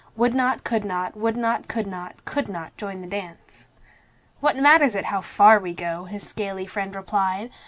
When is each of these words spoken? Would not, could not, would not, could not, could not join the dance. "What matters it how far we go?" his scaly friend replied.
Would 0.15 0.33
not, 0.33 0.63
could 0.63 0.83
not, 0.83 1.15
would 1.15 1.37
not, 1.37 1.67
could 1.67 1.85
not, 1.85 2.25
could 2.25 2.49
not 2.49 2.75
join 2.75 3.01
the 3.01 3.07
dance. 3.07 3.67
"What 4.39 4.57
matters 4.57 4.95
it 4.95 5.05
how 5.05 5.21
far 5.21 5.59
we 5.59 5.75
go?" 5.75 6.05
his 6.05 6.27
scaly 6.27 6.65
friend 6.65 6.95
replied. 6.95 7.51